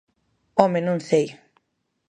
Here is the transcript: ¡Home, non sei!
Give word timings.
¡Home, 0.59 0.79
non 0.87 0.99
sei! 1.09 1.27